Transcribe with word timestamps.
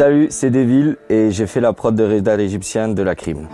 Salut, 0.00 0.28
c'est 0.30 0.48
Devil 0.48 0.96
et 1.10 1.30
j'ai 1.30 1.46
fait 1.46 1.60
la 1.60 1.74
prod 1.74 1.94
de 1.94 2.02
Reda 2.02 2.34
l'égyptienne 2.34 2.94
de 2.94 3.02
la 3.02 3.14
crime. 3.14 3.46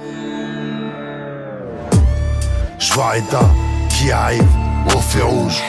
Je 2.78 2.92
vois 2.92 3.14
Reda 3.14 3.40
qui 3.90 4.12
arrive 4.12 4.46
au 4.94 5.00
feu 5.00 5.24
rouge. 5.24 5.60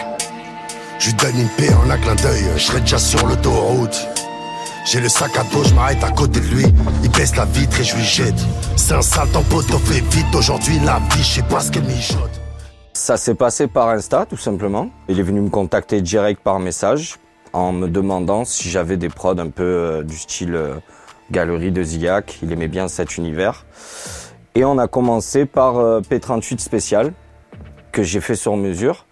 Je 1.00 1.08
lui 1.08 1.16
donne 1.16 1.40
une 1.40 1.50
paix 1.58 1.74
en 1.74 1.90
un 1.90 1.98
clin 1.98 2.14
d'œil, 2.14 2.44
je 2.56 2.62
serai 2.62 2.82
déjà 2.82 3.00
sur 3.00 3.26
l'autoroute. 3.26 4.08
J'ai 4.86 5.00
le 5.00 5.10
sac 5.10 5.36
à 5.36 5.44
dos, 5.52 5.64
je 5.64 5.74
m'arrête 5.74 6.04
à 6.04 6.12
côté 6.12 6.42
de 6.42 6.46
lui. 6.46 6.66
Il 7.04 7.10
baisse 7.10 7.36
la 7.36 7.46
vitre 7.46 7.80
et 7.80 7.84
je 7.84 7.96
lui 7.96 8.04
jette. 8.04 8.46
C'est 8.76 8.94
un 8.94 9.02
sale 9.02 9.30
temps 9.30 9.42
poteau, 9.50 9.80
fait 9.80 10.02
vite. 10.16 10.28
Aujourd'hui, 10.36 10.78
la 10.86 11.00
vie, 11.12 11.24
je 11.24 11.38
sais 11.38 11.42
pas 11.42 11.60
ce 11.60 11.72
qu'elle 11.72 11.86
mijote. 11.86 12.40
Ça 12.94 13.18
s'est 13.18 13.34
passé 13.34 13.66
par 13.66 13.90
Insta, 13.90 14.28
tout 14.30 14.38
simplement. 14.38 14.92
Il 15.10 15.20
est 15.20 15.24
venu 15.24 15.42
me 15.42 15.50
contacter 15.50 16.02
direct 16.02 16.40
par 16.44 16.60
message 16.60 17.18
en 17.58 17.72
me 17.72 17.88
demandant 17.88 18.46
si 18.46 18.70
j'avais 18.70 18.98
des 18.98 19.10
prods 19.10 19.40
un 19.40 19.50
peu 19.50 19.64
euh, 19.64 20.04
du 20.04 20.16
style 20.16 20.56
euh, 20.56 20.76
galerie 21.32 21.72
de 21.72 21.82
Ziak. 21.82 22.40
Il 22.44 22.52
aimait 22.52 22.68
bien 22.68 22.88
cet 22.88 23.18
univers. 23.18 23.66
Et 24.54 24.64
on 24.64 24.78
a 24.78 24.88
commencé 24.88 25.46
par 25.46 25.78
euh, 25.78 26.02
P38 26.02 26.60
spécial 26.60 27.14
que 27.92 28.04
j'ai 28.04 28.22
fait 28.22 28.36
sur 28.36 28.56
mesure. 28.58 29.06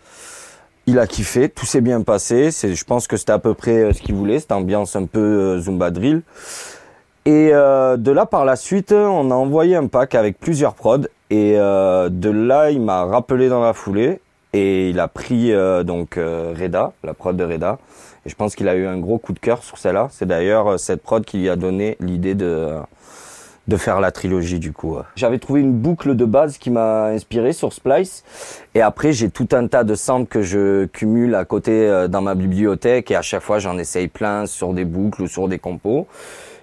Il 0.85 0.99
a 0.99 1.07
kiffé, 1.07 1.49
tout 1.49 1.65
s'est 1.65 1.81
bien 1.81 2.01
passé. 2.03 2.51
Je 2.51 2.83
pense 2.83 3.07
que 3.07 3.17
c'était 3.17 3.31
à 3.31 3.39
peu 3.39 3.55
près 3.55 3.91
ce 3.93 4.01
qu'il 4.01 4.13
voulait, 4.13 4.39
cette 4.39 4.51
ambiance 4.51 4.95
un 4.95 5.05
peu 5.05 5.59
Zumba 5.59 5.89
Drill. 5.89 6.21
Et 7.25 7.49
de 7.49 8.11
là, 8.11 8.27
par 8.27 8.45
la 8.45 8.55
suite, 8.55 8.91
on 8.91 9.31
a 9.31 9.33
envoyé 9.33 9.75
un 9.75 9.87
pack 9.87 10.13
avec 10.13 10.39
plusieurs 10.39 10.75
prods. 10.75 11.07
Et 11.31 11.53
de 11.55 12.29
là, 12.29 12.69
il 12.69 12.81
m'a 12.81 13.03
rappelé 13.05 13.49
dans 13.49 13.63
la 13.63 13.73
foulée. 13.73 14.19
Et 14.57 14.89
il 14.89 15.01
a 15.01 15.09
pris 15.09 15.51
euh, 15.51 15.83
donc 15.83 16.15
euh, 16.15 16.53
Reda, 16.57 16.93
la 17.03 17.13
prod 17.13 17.35
de 17.35 17.43
Reda. 17.43 17.77
Et 18.25 18.29
je 18.29 18.35
pense 18.35 18.55
qu'il 18.55 18.69
a 18.69 18.75
eu 18.75 18.85
un 18.85 18.97
gros 18.97 19.17
coup 19.17 19.33
de 19.33 19.39
cœur 19.39 19.61
sur 19.61 19.77
celle-là. 19.77 20.07
C'est 20.11 20.25
d'ailleurs 20.25 20.71
euh, 20.71 20.77
cette 20.77 21.03
prod 21.03 21.25
qui 21.25 21.39
lui 21.39 21.49
a 21.49 21.57
donné 21.57 21.97
l'idée 21.99 22.35
de 22.35 22.77
de 23.67 23.77
faire 23.77 23.99
la 23.99 24.11
trilogie 24.11 24.59
du 24.59 24.71
coup. 24.71 24.95
J'avais 25.15 25.39
trouvé 25.39 25.59
une 25.59 25.73
boucle 25.73 26.15
de 26.15 26.23
base 26.23 26.59
qui 26.59 26.69
m'a 26.69 27.07
inspiré 27.07 27.51
sur 27.51 27.73
Splice 27.73 28.23
et 28.75 28.81
après 28.81 29.11
j'ai 29.11 29.31
tout 29.31 29.47
un 29.53 29.65
tas 29.65 29.83
de 29.83 29.95
samples 29.95 30.27
que 30.27 30.43
je 30.43 30.85
cumule 30.85 31.33
à 31.33 31.45
côté 31.45 32.05
dans 32.07 32.21
ma 32.21 32.35
bibliothèque 32.35 33.09
et 33.09 33.15
à 33.15 33.23
chaque 33.23 33.41
fois 33.41 33.57
j'en 33.57 33.79
essaye 33.79 34.07
plein 34.07 34.45
sur 34.45 34.71
des 34.73 34.85
boucles 34.85 35.23
ou 35.23 35.27
sur 35.27 35.47
des 35.47 35.57
compos. 35.57 36.05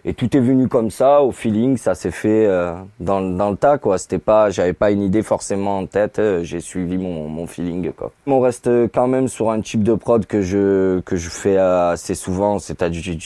Et 0.04 0.14
tout 0.14 0.36
est 0.36 0.40
venu 0.40 0.66
comme 0.66 0.90
ça, 0.90 1.22
au 1.22 1.30
feeling, 1.30 1.76
ça 1.76 1.94
s'est 1.94 2.10
fait 2.10 2.46
euh, 2.46 2.72
dans, 2.98 3.20
dans 3.20 3.50
le 3.50 3.56
tas 3.56 3.78
quoi. 3.78 3.98
C'était 3.98 4.18
pas, 4.18 4.50
j'avais 4.50 4.72
pas 4.72 4.90
une 4.90 5.00
idée 5.02 5.22
forcément 5.22 5.78
en 5.78 5.86
tête. 5.86 6.18
euh, 6.18 6.42
J'ai 6.42 6.58
suivi 6.58 6.96
mon, 6.98 7.28
mon 7.28 7.46
feeling 7.46 7.92
quoi. 7.92 8.10
On 8.26 8.40
reste 8.40 8.68
quand 8.92 9.06
même 9.06 9.28
sur 9.28 9.50
un 9.52 9.60
type 9.60 9.84
de 9.84 9.94
prod 9.94 10.26
que 10.26 10.42
je 10.42 10.98
que 11.00 11.14
je 11.16 11.28
fais 11.30 11.56
assez 11.56 12.16
souvent, 12.16 12.58
c'est-à-dire 12.58 13.16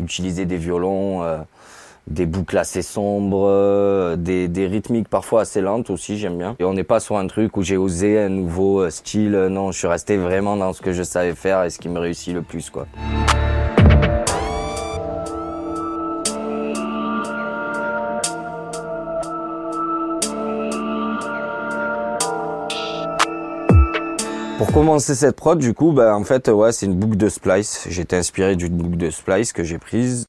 utiliser 0.00 0.46
des 0.46 0.56
violons, 0.56 1.22
euh, 1.22 1.36
des 2.06 2.24
boucles 2.24 2.56
assez 2.56 2.80
sombres, 2.80 3.46
euh, 3.46 4.16
des, 4.16 4.48
des 4.48 4.66
rythmiques 4.66 5.08
parfois 5.08 5.42
assez 5.42 5.60
lentes 5.60 5.90
aussi, 5.90 6.16
j'aime 6.16 6.38
bien. 6.38 6.56
Et 6.58 6.64
on 6.64 6.72
n'est 6.72 6.82
pas 6.82 6.98
sur 7.00 7.18
un 7.18 7.26
truc 7.26 7.58
où 7.58 7.62
j'ai 7.62 7.76
osé 7.76 8.18
un 8.18 8.30
nouveau 8.30 8.80
euh, 8.80 8.88
style. 8.90 9.34
euh, 9.34 9.50
Non, 9.50 9.70
je 9.70 9.78
suis 9.80 9.86
resté 9.86 10.16
vraiment 10.16 10.56
dans 10.56 10.72
ce 10.72 10.80
que 10.80 10.92
je 10.92 11.02
savais 11.02 11.34
faire 11.34 11.62
et 11.64 11.68
ce 11.68 11.78
qui 11.78 11.90
me 11.90 11.98
réussit 11.98 12.32
le 12.32 12.40
plus 12.40 12.70
quoi. 12.70 12.86
Pour 24.62 24.70
commencer 24.72 25.16
cette 25.16 25.34
prod, 25.34 25.58
du 25.58 25.74
coup, 25.74 25.90
bah, 25.90 26.14
en 26.14 26.22
fait, 26.22 26.46
ouais, 26.46 26.70
c'est 26.70 26.86
une 26.86 26.94
boucle 26.94 27.16
de 27.16 27.28
splice. 27.28 27.84
J'étais 27.90 28.14
inspiré 28.14 28.54
d'une 28.54 28.76
boucle 28.76 28.96
de 28.96 29.10
splice 29.10 29.52
que 29.52 29.64
j'ai 29.64 29.78
prise. 29.78 30.26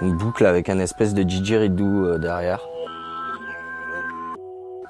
Une 0.00 0.16
boucle 0.16 0.46
avec 0.46 0.68
un 0.68 0.78
espèce 0.78 1.12
de 1.12 1.24
didgeridoo 1.24 2.06
euh, 2.06 2.18
derrière. 2.18 2.60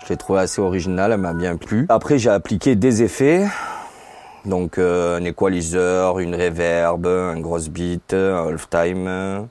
Je 0.04 0.10
l'ai 0.10 0.18
trouvé 0.18 0.40
assez 0.40 0.60
original, 0.60 1.12
elle 1.12 1.20
m'a 1.20 1.32
bien 1.32 1.56
plu. 1.56 1.86
Après, 1.88 2.18
j'ai 2.18 2.28
appliqué 2.28 2.76
des 2.76 3.02
effets. 3.02 3.46
Donc, 4.44 4.76
euh, 4.76 5.16
un 5.16 5.24
equalizer, 5.24 6.18
une 6.18 6.34
reverb, 6.34 7.06
un 7.06 7.40
gross 7.40 7.70
beat, 7.70 8.12
un 8.12 8.48
half 8.48 8.68
time 8.68 9.48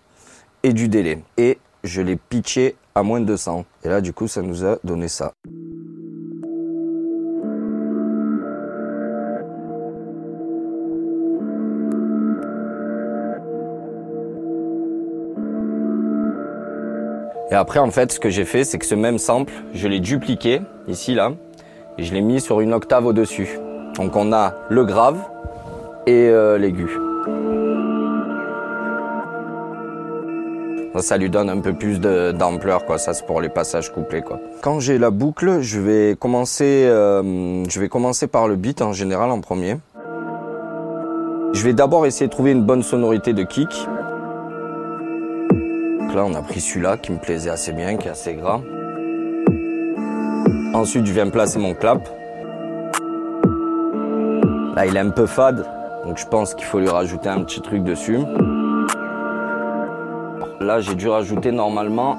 et 0.61 0.73
du 0.73 0.89
délai. 0.89 1.23
Et 1.37 1.57
je 1.83 2.03
l'ai 2.03 2.17
pitché 2.17 2.75
à 2.93 3.01
moins 3.01 3.19
de 3.19 3.25
200. 3.25 3.65
Et 3.83 3.89
là, 3.89 3.99
du 3.99 4.13
coup, 4.13 4.27
ça 4.27 4.43
nous 4.43 4.63
a 4.63 4.77
donné 4.83 5.07
ça. 5.07 5.33
Et 17.51 17.55
après, 17.55 17.79
en 17.79 17.89
fait, 17.89 18.11
ce 18.11 18.19
que 18.19 18.29
j'ai 18.29 18.45
fait, 18.45 18.63
c'est 18.63 18.77
que 18.77 18.85
ce 18.85 18.95
même 18.95 19.17
sample, 19.17 19.53
je 19.73 19.87
l'ai 19.87 19.99
dupliqué, 19.99 20.61
ici, 20.87 21.15
là, 21.15 21.31
et 21.97 22.03
je 22.03 22.13
l'ai 22.13 22.21
mis 22.21 22.39
sur 22.41 22.61
une 22.61 22.73
octave 22.73 23.05
au-dessus. 23.07 23.59
Donc 23.95 24.15
on 24.15 24.31
a 24.31 24.53
le 24.69 24.85
grave 24.85 25.17
et 26.05 26.29
euh, 26.29 26.57
l'aigu. 26.57 26.87
Ça, 30.99 31.17
lui 31.17 31.29
donne 31.29 31.49
un 31.49 31.59
peu 31.59 31.73
plus 31.73 31.99
d'ampleur, 31.99 32.85
quoi. 32.85 32.97
Ça, 32.97 33.13
c'est 33.13 33.25
pour 33.25 33.39
les 33.39 33.47
passages 33.47 33.91
couplés, 33.93 34.21
quoi. 34.21 34.39
Quand 34.61 34.79
j'ai 34.79 34.97
la 34.97 35.11
boucle, 35.11 35.61
je 35.61 35.79
vais 35.79 36.15
commencer, 36.19 36.85
euh, 36.87 37.63
je 37.69 37.79
vais 37.79 37.87
commencer 37.87 38.27
par 38.27 38.47
le 38.47 38.57
beat 38.57 38.81
en 38.81 38.91
général 38.91 39.31
en 39.31 39.39
premier. 39.39 39.77
Je 41.53 41.63
vais 41.63 41.73
d'abord 41.73 42.05
essayer 42.05 42.27
de 42.27 42.31
trouver 42.31 42.51
une 42.51 42.63
bonne 42.63 42.83
sonorité 42.83 43.33
de 43.33 43.43
kick. 43.43 43.69
On 46.25 46.33
a 46.35 46.41
pris 46.41 46.59
celui-là 46.59 46.97
qui 46.97 47.11
me 47.11 47.17
plaisait 47.17 47.49
assez 47.49 47.71
bien, 47.71 47.95
qui 47.97 48.07
est 48.07 48.11
assez 48.11 48.33
gras. 48.33 48.61
Ensuite, 50.73 51.05
je 51.05 51.13
viens 51.13 51.29
placer 51.29 51.59
mon 51.59 51.73
clap. 51.73 52.07
Là, 54.75 54.85
il 54.85 54.95
est 54.95 54.99
un 54.99 55.09
peu 55.09 55.25
fade, 55.25 55.65
donc 56.05 56.17
je 56.17 56.25
pense 56.25 56.53
qu'il 56.53 56.65
faut 56.65 56.79
lui 56.79 56.89
rajouter 56.89 57.29
un 57.29 57.43
petit 57.43 57.61
truc 57.61 57.83
dessus. 57.83 58.19
Là, 60.59 60.79
j'ai 60.81 60.95
dû 60.95 61.07
rajouter 61.07 61.51
normalement 61.51 62.17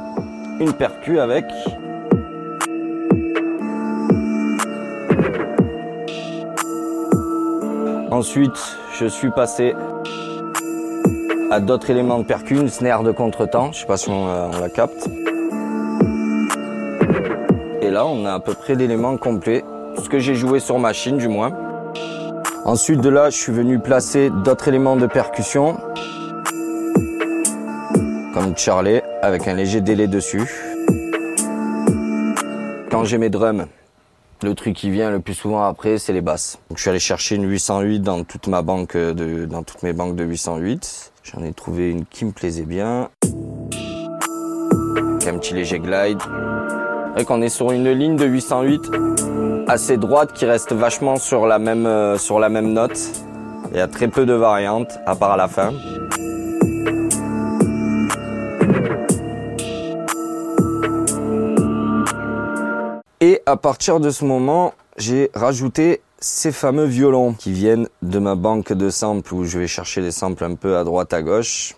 une 0.60 0.72
percu 0.72 1.21
avec. 1.21 1.44
Ensuite, 8.10 8.78
je 8.99 9.06
suis 9.06 9.31
passé 9.31 9.75
à 11.50 11.59
d'autres 11.59 11.91
éléments 11.91 12.19
de 12.21 12.25
percu, 12.25 12.55
une 12.55 12.69
snare 12.69 13.03
de 13.03 13.11
contretemps, 13.11 13.72
je 13.72 13.81
sais 13.81 13.87
pas 13.87 13.97
si 13.97 14.09
on, 14.09 14.28
euh, 14.28 14.47
on 14.55 14.61
la 14.61 14.69
capte. 14.69 15.09
Et 17.83 17.91
là, 17.91 18.06
on 18.06 18.25
a 18.25 18.34
à 18.34 18.41
peu 18.41 18.55
près 18.55 18.77
l'élément 18.77 19.16
complet, 19.16 19.65
ce 20.00 20.09
que 20.09 20.21
j'ai 20.21 20.37
joué 20.37 20.60
sur 20.60 20.78
machine 20.78 21.19
du 21.19 21.27
moins. 21.27 21.53
Ensuite 22.65 23.00
de 23.00 23.09
là, 23.09 23.31
je 23.31 23.37
suis 23.37 23.53
venu 23.53 23.81
placer 23.81 24.31
d'autres 24.31 24.69
éléments 24.69 24.94
de 24.94 25.06
percussion, 25.06 25.77
comme 28.33 28.56
Charlie, 28.56 29.00
avec 29.22 29.49
un 29.49 29.55
léger 29.55 29.81
délai 29.81 30.06
dessus. 30.06 30.49
Quand 32.93 33.03
j'ai 33.03 33.19
mes 33.19 33.31
drums, 33.31 33.66
le 34.43 34.55
truc 34.55 34.77
qui 34.77 34.91
vient 34.91 35.10
le 35.10 35.19
plus 35.19 35.34
souvent 35.34 35.65
après, 35.65 35.99
c'est 35.99 36.12
les 36.12 36.21
basses. 36.21 36.59
Donc, 36.69 36.78
je 36.78 36.83
suis 36.83 36.91
allé 36.91 37.00
chercher 37.00 37.34
une 37.34 37.50
808 37.50 38.00
dans 38.00 38.22
toute 38.22 38.47
ma 38.47 38.62
banque 38.62 38.97
de, 38.97 39.47
dans 39.47 39.65
toutes 39.65 39.83
mes 39.83 39.93
banques 39.93 40.15
de 40.15 40.22
808. 40.25 41.09
J'en 41.23 41.45
ai 41.45 41.53
trouvé 41.53 41.91
une 41.91 42.07
qui 42.07 42.25
me 42.25 42.33
plaisait 42.33 42.65
bien. 42.65 43.11
Un 45.27 45.39
petit 45.39 45.55
léger 45.55 45.79
glide. 45.79 46.19
C'est 47.17 47.25
qu'on 47.25 47.43
est 47.43 47.51
sur 47.51 47.72
une 47.72 47.91
ligne 47.91 48.17
de 48.17 48.25
808 48.25 48.91
assez 49.69 49.99
droite 49.99 50.33
qui 50.33 50.47
reste 50.47 50.72
vachement 50.72 51.17
sur 51.17 51.47
la 51.47 51.59
même, 51.59 51.87
euh, 51.87 52.19
sur 52.19 52.41
la 52.41 52.49
même 52.49 52.72
note. 52.72 52.99
Il 53.71 53.77
y 53.77 53.81
a 53.81 53.87
très 53.87 54.09
peu 54.09 54.27
de 54.27 54.33
variantes, 54.33 54.99
à 55.07 55.15
part 55.15 55.33
à 55.33 55.37
la 55.37 55.47
fin. 55.47 55.72
Et 63.21 63.43
à 63.47 63.57
partir 63.57 64.01
de 64.01 64.11
ce 64.11 64.25
moment, 64.25 64.73
j'ai 64.97 65.31
rajouté 65.34 66.01
ces 66.21 66.53
fameux 66.53 66.84
violons 66.84 67.33
qui 67.33 67.51
viennent 67.51 67.89
de 68.03 68.19
ma 68.19 68.34
banque 68.34 68.75
de 68.75 68.91
samples 68.91 69.34
où 69.34 69.45
je 69.45 69.59
vais 69.59 69.67
chercher 69.67 70.03
des 70.03 70.11
samples 70.11 70.45
un 70.45 70.55
peu 70.55 70.77
à 70.77 70.84
droite 70.84 71.15
à 71.15 71.22
gauche. 71.22 71.75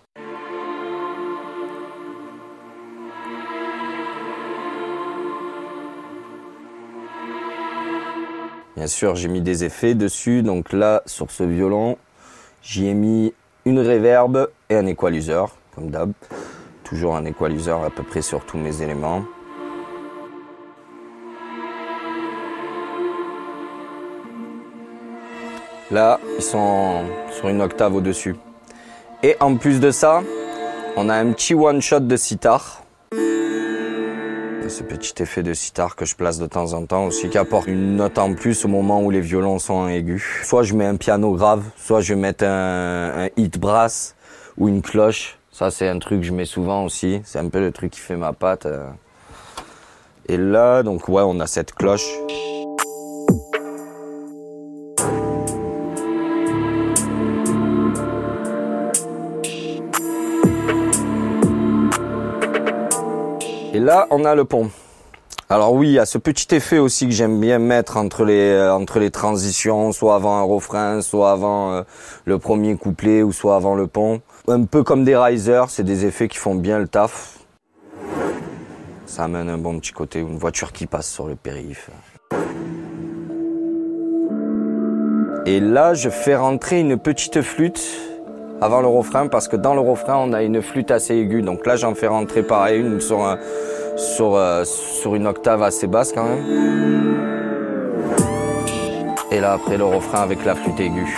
Bien 8.75 8.87
sûr, 8.87 9.15
j'ai 9.15 9.29
mis 9.29 9.39
des 9.39 9.63
effets 9.63 9.95
dessus. 9.95 10.43
Donc 10.43 10.73
là, 10.73 11.03
sur 11.05 11.31
ce 11.31 11.43
violon, 11.43 11.97
j'y 12.61 12.87
ai 12.87 12.93
mis 12.93 13.33
une 13.63 13.79
reverb 13.79 14.49
et 14.69 14.75
un 14.75 14.85
equalizer, 14.87 15.55
comme 15.73 15.89
d'hab. 15.89 16.11
Toujours 16.83 17.15
un 17.15 17.23
equalizer 17.23 17.81
à 17.81 17.89
peu 17.89 18.03
près 18.03 18.21
sur 18.21 18.45
tous 18.45 18.57
mes 18.57 18.81
éléments. 18.81 19.23
Là, 25.91 26.19
ils 26.37 26.43
sont 26.43 27.03
sur 27.31 27.49
une 27.49 27.61
octave 27.61 27.95
au-dessus. 27.95 28.35
Et 29.21 29.35
en 29.39 29.55
plus 29.57 29.79
de 29.79 29.91
ça, 29.91 30.21
on 30.95 31.09
a 31.09 31.15
un 31.15 31.31
petit 31.31 31.53
one-shot 31.53 32.01
de 32.01 32.15
sitar. 32.15 32.83
Ce 34.67 34.81
petit 34.81 35.21
effet 35.21 35.43
de 35.43 35.53
sitar 35.53 35.95
que 35.95 36.05
je 36.05 36.15
place 36.15 36.39
de 36.39 36.47
temps 36.47 36.73
en 36.73 36.85
temps 36.85 37.05
aussi, 37.05 37.29
qui 37.29 37.37
apporte 37.37 37.67
une 37.67 37.97
note 37.97 38.17
en 38.17 38.33
plus 38.33 38.63
au 38.65 38.69
moment 38.69 39.03
où 39.03 39.11
les 39.11 39.21
violons 39.21 39.59
sont 39.59 39.73
en 39.73 39.87
aigu. 39.87 40.41
Soit 40.43 40.63
je 40.63 40.73
mets 40.73 40.85
un 40.85 40.95
piano 40.95 41.33
grave, 41.33 41.63
soit 41.77 42.01
je 42.01 42.13
mets 42.13 42.41
un, 42.43 43.25
un 43.25 43.29
hit 43.37 43.59
brass 43.59 44.15
ou 44.57 44.69
une 44.69 44.81
cloche. 44.81 45.37
Ça, 45.51 45.69
c'est 45.69 45.87
un 45.87 45.99
truc 45.99 46.21
que 46.21 46.25
je 46.25 46.31
mets 46.31 46.45
souvent 46.45 46.85
aussi. 46.85 47.21
C'est 47.25 47.39
un 47.39 47.49
peu 47.49 47.59
le 47.59 47.71
truc 47.71 47.91
qui 47.91 47.99
fait 47.99 48.15
ma 48.15 48.33
patte. 48.33 48.65
euh. 48.65 48.89
Et 50.27 50.37
là, 50.37 50.81
donc 50.81 51.07
ouais, 51.09 51.23
on 51.23 51.39
a 51.39 51.45
cette 51.45 51.73
cloche. 51.73 52.07
Là, 63.83 64.07
on 64.09 64.25
a 64.25 64.33
le 64.33 64.45
pont. 64.45 64.69
Alors 65.49 65.73
oui, 65.73 65.89
il 65.89 65.93
y 65.93 65.99
a 65.99 66.05
ce 66.05 66.17
petit 66.17 66.55
effet 66.55 66.79
aussi 66.79 67.05
que 67.05 67.11
j'aime 67.13 67.39
bien 67.39 67.59
mettre 67.59 67.97
entre 67.97 68.23
les 68.25 68.51
euh, 68.51 69.09
transitions, 69.11 69.91
soit 69.91 70.15
avant 70.15 70.37
un 70.37 70.43
refrain, 70.43 71.01
soit 71.01 71.31
avant 71.31 71.73
euh, 71.73 71.81
le 72.25 72.39
premier 72.39 72.75
couplet 72.75 73.21
ou 73.21 73.31
soit 73.31 73.55
avant 73.55 73.75
le 73.75 73.85
pont. 73.87 74.21
Un 74.47 74.63
peu 74.63 74.83
comme 74.83 75.03
des 75.03 75.15
risers, 75.15 75.69
c'est 75.69 75.83
des 75.83 76.05
effets 76.05 76.27
qui 76.27 76.37
font 76.37 76.55
bien 76.55 76.79
le 76.79 76.87
taf. 76.87 77.39
Ça 79.05 79.25
amène 79.25 79.49
un 79.49 79.57
bon 79.59 79.77
petit 79.79 79.91
côté, 79.91 80.19
une 80.19 80.37
voiture 80.37 80.71
qui 80.71 80.87
passe 80.87 81.07
sur 81.07 81.27
le 81.27 81.35
périph. 81.35 81.91
Et 85.45 85.59
là, 85.59 85.93
je 85.93 86.09
fais 86.09 86.35
rentrer 86.37 86.79
une 86.79 86.97
petite 86.97 87.41
flûte 87.41 87.83
avant 88.61 88.79
le 88.79 88.87
refrain 88.87 89.27
parce 89.27 89.49
que 89.49 89.57
dans 89.57 89.73
le 89.75 89.81
refrain, 89.81 90.15
on 90.15 90.31
a 90.31 90.41
une 90.41 90.61
flûte 90.61 90.89
assez 90.89 91.15
aiguë. 91.15 91.41
Donc 91.41 91.65
là, 91.67 91.75
j'en 91.75 91.93
fais 91.95 92.07
rentrer 92.07 92.43
pareil, 92.43 92.79
une 92.79 93.01
sur, 93.01 93.23
un- 93.25 93.37
sur, 93.97 94.35
euh, 94.35 94.63
sur 94.65 95.15
une 95.15 95.27
octave 95.27 95.63
assez 95.63 95.87
basse 95.87 96.11
quand 96.13 96.23
même. 96.23 96.43
Et 99.31 99.39
là, 99.39 99.53
après 99.53 99.77
le 99.77 99.85
refrain 99.85 100.21
avec 100.21 100.45
la 100.45 100.55
flûte 100.55 100.79
aiguë. 100.79 101.17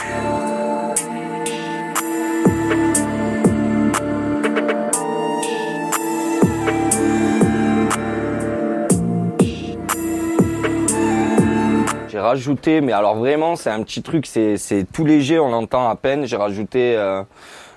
Rajouté, 12.35 12.81
mais 12.81 12.91
alors 12.91 13.15
vraiment, 13.15 13.55
c'est 13.55 13.69
un 13.69 13.81
petit 13.81 14.01
truc, 14.01 14.25
c'est 14.25 14.85
tout 14.91 15.05
léger, 15.05 15.39
on 15.39 15.49
l'entend 15.49 15.87
à 15.87 15.95
peine. 15.95 16.25
J'ai 16.25 16.35
rajouté 16.35 16.97
euh, 16.97 17.23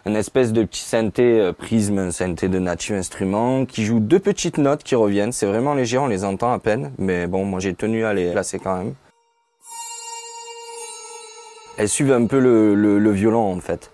une 0.05 0.16
espèce 0.16 0.52
de 0.52 0.64
petit 0.64 0.82
synthé 0.82 1.38
euh, 1.38 1.52
prisme, 1.52 1.99
un 1.99 2.10
synthé 2.10 2.49
de 2.49 2.58
Nature 2.58 2.96
Instruments, 2.96 3.66
qui 3.66 3.84
joue 3.84 4.00
deux 4.00 4.19
petites 4.19 4.58
notes 4.58 4.82
qui 4.82 4.96
reviennent. 4.96 5.31
C'est 5.31 5.46
vraiment 5.46 5.75
léger, 5.75 5.96
on 5.96 6.08
les 6.08 6.25
entend 6.25 6.52
à 6.52 6.58
peine, 6.58 6.90
mais 6.99 7.28
bon, 7.28 7.44
moi 7.44 7.60
j'ai 7.60 7.72
tenu 7.72 8.05
à 8.05 8.12
les 8.12 8.32
placer 8.32 8.58
quand 8.58 8.76
même. 8.78 8.94
Elles 11.76 11.88
suivent 11.88 12.12
un 12.12 12.26
peu 12.26 12.40
le, 12.40 12.75
le 12.75 13.10
violon 13.12 13.52
en 13.52 13.60
fait. 13.60 13.93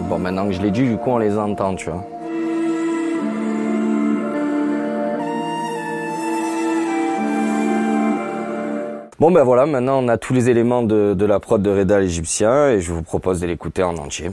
Bon, 0.00 0.18
maintenant 0.18 0.46
que 0.46 0.52
je 0.52 0.62
l'ai 0.62 0.70
dit, 0.70 0.82
du 0.82 0.96
coup, 0.96 1.10
on 1.10 1.18
les 1.18 1.38
entend, 1.38 1.74
tu 1.74 1.90
vois. 1.90 2.04
Bon, 9.18 9.30
ben 9.30 9.44
voilà, 9.44 9.64
maintenant 9.64 10.04
on 10.04 10.08
a 10.08 10.18
tous 10.18 10.34
les 10.34 10.50
éléments 10.50 10.82
de, 10.82 11.14
de 11.14 11.24
la 11.24 11.40
prod 11.40 11.62
de 11.62 11.70
Reda 11.70 11.98
l'Égyptien 11.98 12.68
et 12.68 12.82
je 12.82 12.92
vous 12.92 13.02
propose 13.02 13.40
de 13.40 13.46
l'écouter 13.46 13.82
en 13.82 13.96
entier. 13.96 14.30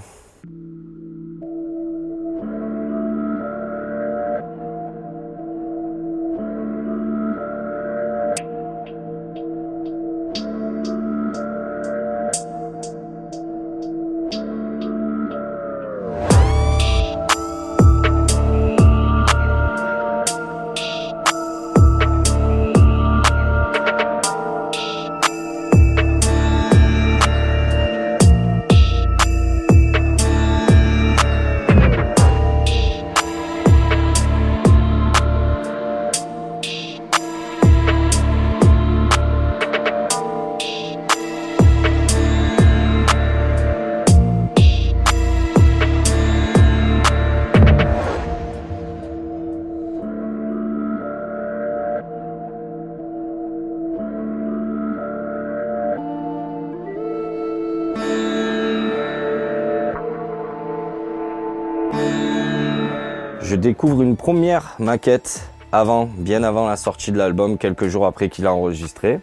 Je 63.53 63.57
découvre 63.59 64.01
une 64.01 64.15
première 64.15 64.73
maquette 64.79 65.47
avant, 65.71 66.09
bien 66.17 66.41
avant 66.41 66.67
la 66.67 66.75
sortie 66.75 67.11
de 67.11 67.19
l'album, 67.19 67.59
quelques 67.59 67.85
jours 67.85 68.07
après 68.07 68.27
qu'il 68.27 68.47
a 68.47 68.51
enregistré. 68.51 69.19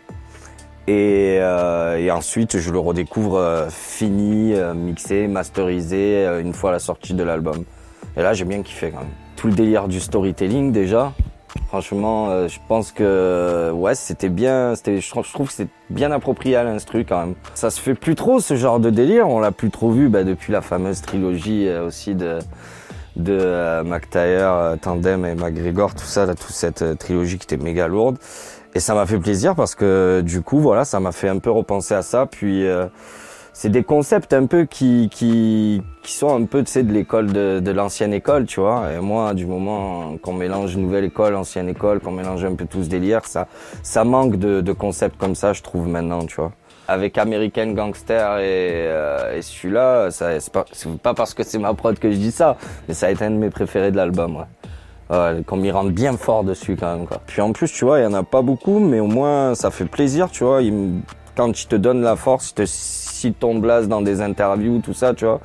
Et, 0.86 1.38
euh, 1.40 2.08
ensuite, 2.12 2.60
je 2.60 2.70
le 2.70 2.78
redécouvre 2.78 3.38
euh, 3.38 3.68
fini, 3.70 4.54
euh, 4.54 4.72
mixé, 4.72 5.26
masterisé, 5.26 6.28
une 6.40 6.52
fois 6.52 6.70
la 6.70 6.78
sortie 6.78 7.14
de 7.14 7.24
l'album. 7.24 7.64
Et 8.16 8.22
là, 8.22 8.32
j'ai 8.32 8.44
bien 8.44 8.62
kiffé 8.62 8.92
quand 8.92 9.00
même. 9.00 9.08
Tout 9.34 9.48
le 9.48 9.54
délire 9.54 9.88
du 9.88 9.98
storytelling 9.98 10.70
déjà. 10.70 11.12
Franchement, 11.66 12.46
je 12.46 12.58
pense 12.68 12.92
que 12.92 13.72
ouais, 13.74 13.96
c'était 13.96 14.28
bien. 14.28 14.76
C'était, 14.76 15.00
je, 15.00 15.10
trouve- 15.10 15.48
que 15.48 15.52
c'est 15.52 15.66
bien 15.90 16.12
approprié 16.12 16.54
à 16.54 16.62
l'instru 16.62 17.04
quand 17.04 17.18
même. 17.18 17.34
Ça 17.54 17.70
se 17.70 17.80
fait 17.80 17.96
plus 17.96 18.14
trop 18.14 18.38
ce 18.38 18.54
genre 18.54 18.78
de 18.78 18.90
délire. 18.90 19.28
On 19.28 19.40
l'a 19.40 19.50
plus 19.50 19.70
trop 19.70 19.90
vu 19.90 20.08
bah, 20.08 20.22
depuis 20.22 20.52
la 20.52 20.60
fameuse 20.60 21.00
trilogie 21.00 21.68
aussi 21.84 22.14
de 22.14 22.38
de 23.16 23.36
euh, 23.40 23.82
McTyre, 23.82 24.20
euh, 24.52 24.76
Tandem 24.80 25.24
et 25.26 25.34
McGregor, 25.34 25.94
tout 25.94 26.04
ça, 26.04 26.26
là, 26.26 26.34
toute 26.34 26.50
cette 26.52 26.82
euh, 26.82 26.94
trilogie 26.94 27.38
qui 27.38 27.44
était 27.44 27.62
méga 27.62 27.88
lourde. 27.88 28.18
Et 28.74 28.80
ça 28.80 28.94
m'a 28.94 29.06
fait 29.06 29.18
plaisir 29.18 29.54
parce 29.56 29.74
que 29.74 30.20
du 30.24 30.42
coup, 30.42 30.60
voilà, 30.60 30.84
ça 30.84 31.00
m'a 31.00 31.12
fait 31.12 31.28
un 31.28 31.38
peu 31.38 31.50
repenser 31.50 31.94
à 31.94 32.02
ça. 32.02 32.26
Puis 32.26 32.66
euh, 32.66 32.86
c'est 33.52 33.68
des 33.68 33.82
concepts 33.82 34.32
un 34.32 34.46
peu 34.46 34.64
qui 34.64 35.08
qui 35.10 35.82
qui 36.02 36.12
sont 36.12 36.34
un 36.34 36.44
peu, 36.44 36.62
tu 36.62 36.70
sais, 36.70 36.82
de 36.84 36.92
l'école 36.92 37.32
de, 37.32 37.60
de 37.60 37.70
l'ancienne 37.72 38.14
école, 38.14 38.46
tu 38.46 38.60
vois. 38.60 38.92
Et 38.92 39.00
moi, 39.00 39.34
du 39.34 39.44
moment 39.44 40.16
qu'on 40.18 40.32
mélange 40.34 40.76
nouvelle 40.76 41.04
école, 41.04 41.34
ancienne 41.34 41.68
école, 41.68 42.00
qu'on 42.00 42.12
mélange 42.12 42.44
un 42.44 42.54
peu 42.54 42.64
tout 42.64 42.84
ce 42.84 42.88
délire, 42.88 43.24
ça 43.26 43.48
ça 43.82 44.04
manque 44.04 44.36
de, 44.36 44.60
de 44.60 44.72
concepts 44.72 45.18
comme 45.18 45.34
ça, 45.34 45.52
je 45.52 45.62
trouve 45.62 45.88
maintenant, 45.88 46.24
tu 46.24 46.36
vois. 46.36 46.52
Avec 46.90 47.18
American 47.18 47.68
Gangster 47.68 48.38
et, 48.38 48.86
euh, 48.88 49.36
et 49.36 49.42
celui-là, 49.42 50.10
c'est 50.10 50.50
pas, 50.50 50.64
pas 51.02 51.14
parce 51.14 51.34
que 51.34 51.44
c'est 51.44 51.58
ma 51.58 51.72
prod 51.72 51.96
que 51.96 52.10
je 52.10 52.16
dis 52.16 52.32
ça, 52.32 52.56
mais 52.88 52.94
ça 52.94 53.06
a 53.06 53.10
été 53.10 53.24
un 53.24 53.30
de 53.30 53.36
mes 53.36 53.50
préférés 53.50 53.92
de 53.92 53.96
l'album, 53.96 54.36
ouais. 54.36 54.44
Ouais, 55.10 55.42
qu'on 55.44 55.56
m'y 55.56 55.70
rende 55.70 55.92
bien 55.92 56.16
fort 56.16 56.44
dessus 56.44 56.76
quand 56.76 56.96
même 56.96 57.06
quoi. 57.06 57.20
Puis 57.26 57.40
en 57.40 57.52
plus 57.52 57.72
tu 57.72 57.84
vois, 57.84 57.98
il 57.98 58.04
y 58.04 58.06
en 58.06 58.14
a 58.14 58.22
pas 58.22 58.42
beaucoup, 58.42 58.78
mais 58.78 59.00
au 59.00 59.06
moins 59.06 59.54
ça 59.54 59.70
fait 59.70 59.84
plaisir, 59.84 60.30
tu 60.30 60.44
vois. 60.44 60.60
Quand 61.36 61.62
il 61.62 61.66
te 61.66 61.76
donne 61.76 62.02
la 62.02 62.16
force, 62.16 62.50
il 62.50 62.54
te 62.54 62.66
cite 62.66 63.38
ton 63.38 63.56
blase 63.56 63.88
dans 63.88 64.02
des 64.02 64.20
interviews, 64.20 64.80
tout 64.80 64.94
ça, 64.94 65.14
tu 65.14 65.24
vois. 65.24 65.40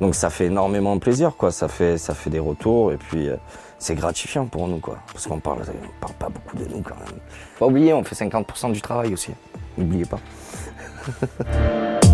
Donc 0.00 0.14
ça 0.14 0.30
fait 0.30 0.46
énormément 0.46 0.98
plaisir 0.98 1.34
quoi. 1.36 1.50
Ça 1.50 1.68
fait 1.68 1.98
ça 1.98 2.14
fait 2.14 2.30
des 2.30 2.38
retours 2.38 2.92
et 2.92 2.96
puis 2.96 3.28
euh, 3.28 3.36
c'est 3.78 3.96
gratifiant 3.96 4.46
pour 4.46 4.68
nous 4.68 4.78
quoi, 4.78 4.98
parce 5.12 5.26
qu'on 5.26 5.40
parle 5.40 5.62
on 5.62 6.00
parle 6.00 6.14
pas 6.14 6.28
beaucoup 6.28 6.56
de 6.56 6.64
nous 6.72 6.82
quand 6.82 6.96
même. 6.96 7.18
Pas 7.58 7.66
oublier, 7.66 7.92
on 7.94 8.04
fait 8.04 8.24
50% 8.24 8.72
du 8.72 8.80
travail 8.80 9.12
aussi. 9.12 9.32
N'oubliez 9.76 10.04
pas. 10.04 10.18